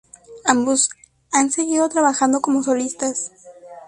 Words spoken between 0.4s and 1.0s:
Ambos